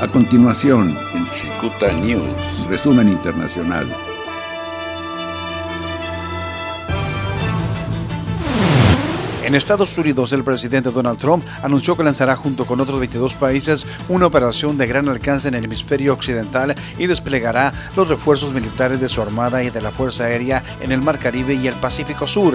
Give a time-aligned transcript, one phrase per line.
[0.00, 2.66] A continuación, en Cicuta News.
[2.68, 3.86] resumen internacional.
[9.44, 13.86] En Estados Unidos, el presidente Donald Trump anunció que lanzará junto con otros 22 países
[14.08, 19.08] una operación de gran alcance en el hemisferio occidental y desplegará los refuerzos militares de
[19.08, 22.54] su armada y de la Fuerza Aérea en el Mar Caribe y el Pacífico Sur.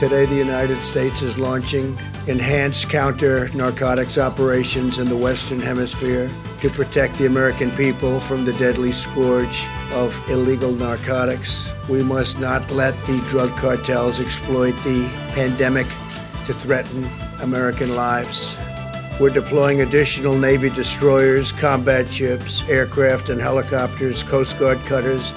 [0.00, 1.94] Today, the United States is launching
[2.26, 6.28] enhanced counter narcotics operations in the Western Hemisphere
[6.60, 11.70] to protect the American people from the deadly scourge of illegal narcotics.
[11.88, 15.86] We must not let the drug cartels exploit the pandemic
[16.46, 17.08] to threaten
[17.40, 18.56] American lives.
[19.18, 25.32] We're deploying additional Navy destroyers, combat ships, aircraft and helicopters, Coast Guard cutters,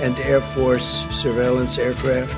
[0.00, 2.36] and Air Force surveillance aircraft,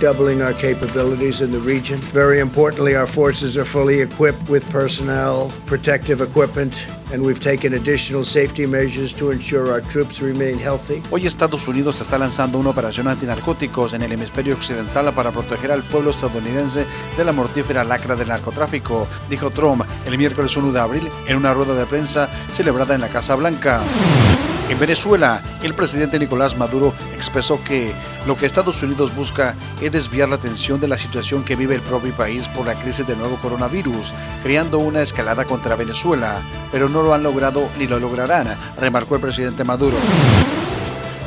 [0.00, 1.98] doubling our capabilities in the region.
[2.12, 6.74] Very importantly, our forces are fully equipped with personnel, protective equipment,
[7.12, 11.02] and we've taken additional safety measures to ensure our troops remain healthy.
[11.10, 15.82] Hoy Estados Unidos está lanzando una operación antinarcóticos en el hemisferio occidental para proteger al
[15.82, 21.08] pueblo estadounidense de la mortífera lacra del narcotráfico, dijo Trump el miércoles 1 de abril
[21.26, 23.82] en una rueda de prensa celebrada en la Casa Blanca.
[24.70, 27.92] En Venezuela, el presidente Nicolás Maduro expresó que
[28.24, 31.82] lo que Estados Unidos busca es desviar la atención de la situación que vive el
[31.82, 37.02] propio país por la crisis del nuevo coronavirus, creando una escalada contra Venezuela, pero no
[37.02, 39.96] lo han logrado ni lo lograrán, remarcó el presidente Maduro.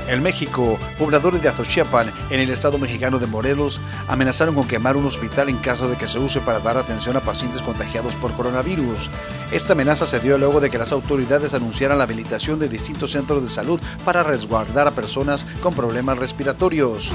[0.08, 5.06] En México, pobladores de Atochiapan, en el estado mexicano de Morelos, amenazaron con quemar un
[5.06, 9.10] hospital en caso de que se use para dar atención a pacientes contagiados por coronavirus.
[9.52, 13.42] Esta amenaza se dio luego de que las autoridades anunciaran la habilitación de distintos centros
[13.42, 17.14] de salud para resguardar a personas con problemas respiratorios.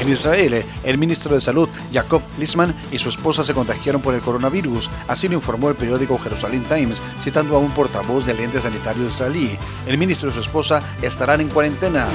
[0.00, 4.20] En Israel, el ministro de Salud, Jacob Lisman, y su esposa se contagiaron por el
[4.20, 4.90] coronavirus.
[5.08, 9.56] Así lo informó el periódico Jerusalem Times, citando a un portavoz del ente sanitario israelí.
[9.86, 12.06] El ministro y su esposa estarán en cuarentena.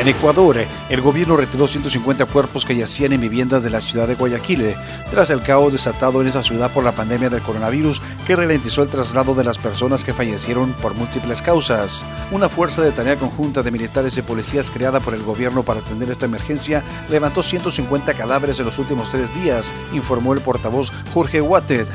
[0.00, 0.56] En Ecuador,
[0.90, 4.76] el gobierno retiró 150 cuerpos que yacían en viviendas de la ciudad de Guayaquil,
[5.10, 8.90] tras el caos desatado en esa ciudad por la pandemia del coronavirus que ralentizó el
[8.90, 12.04] traslado de las personas que fallecieron por múltiples causas.
[12.30, 16.10] Una fuerza de tarea conjunta de militares y policías creada por el gobierno para atender
[16.10, 21.86] esta emergencia levantó 150 cadáveres en los últimos tres días, informó el portavoz Jorge Watted.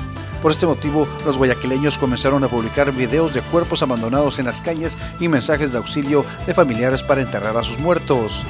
[0.43, 4.97] Por este motivo, los guayaquileños comenzaron a publicar videos de cuerpos abandonados en las calles
[5.21, 8.43] y mensajes de auxilio de familiares para enterrar a sus muertos.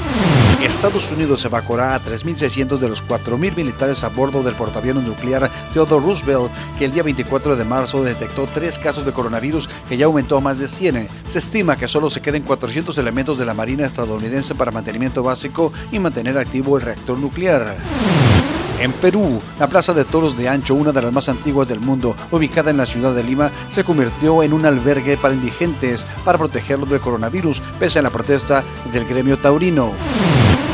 [0.63, 6.03] Estados Unidos evacuará a 3.600 de los 4.000 militares a bordo del portaaviones nuclear Theodore
[6.03, 10.37] Roosevelt, que el día 24 de marzo detectó tres casos de coronavirus que ya aumentó
[10.37, 11.07] a más de 100.
[11.29, 15.71] Se estima que solo se queden 400 elementos de la Marina estadounidense para mantenimiento básico
[15.91, 17.75] y mantener activo el reactor nuclear.
[18.79, 22.15] En Perú, la Plaza de Toros de Ancho, una de las más antiguas del mundo,
[22.31, 26.89] ubicada en la ciudad de Lima, se convirtió en un albergue para indigentes para protegerlos
[26.89, 29.91] del coronavirus, pese a la protesta del gremio taurino.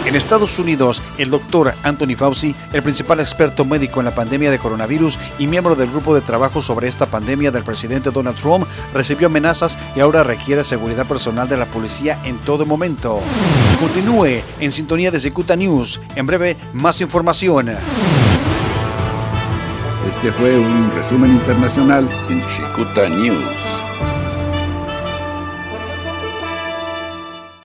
[0.09, 4.58] En Estados Unidos, el doctor Anthony Fauci, el principal experto médico en la pandemia de
[4.58, 9.28] coronavirus y miembro del grupo de trabajo sobre esta pandemia del presidente Donald Trump, recibió
[9.28, 13.19] amenazas y ahora requiere seguridad personal de la policía en todo momento.
[13.80, 16.02] Continúe en sintonía de Secuta News.
[16.16, 17.69] En breve, más información.
[20.09, 23.88] Este fue un resumen internacional en Cicuta News.